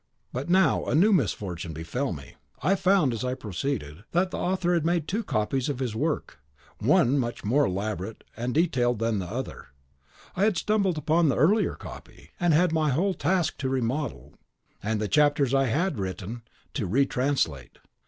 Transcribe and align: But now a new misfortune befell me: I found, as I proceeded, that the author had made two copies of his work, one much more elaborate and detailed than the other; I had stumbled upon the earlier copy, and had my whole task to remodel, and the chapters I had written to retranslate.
But 0.33 0.49
now 0.49 0.85
a 0.85 0.95
new 0.95 1.13
misfortune 1.13 1.73
befell 1.73 2.11
me: 2.11 2.33
I 2.63 2.73
found, 2.73 3.13
as 3.13 3.23
I 3.23 3.35
proceeded, 3.35 4.03
that 4.13 4.31
the 4.31 4.39
author 4.39 4.73
had 4.73 4.83
made 4.83 5.07
two 5.07 5.23
copies 5.23 5.69
of 5.69 5.77
his 5.77 5.95
work, 5.95 6.39
one 6.79 7.19
much 7.19 7.43
more 7.45 7.65
elaborate 7.65 8.23
and 8.35 8.51
detailed 8.51 8.97
than 8.97 9.19
the 9.19 9.27
other; 9.27 9.67
I 10.35 10.45
had 10.45 10.57
stumbled 10.57 10.97
upon 10.97 11.29
the 11.29 11.37
earlier 11.37 11.75
copy, 11.75 12.31
and 12.39 12.51
had 12.51 12.71
my 12.73 12.89
whole 12.89 13.13
task 13.13 13.59
to 13.59 13.69
remodel, 13.69 14.33
and 14.81 14.99
the 14.99 15.07
chapters 15.07 15.53
I 15.53 15.65
had 15.67 15.99
written 15.99 16.41
to 16.73 16.87
retranslate. 16.87 17.77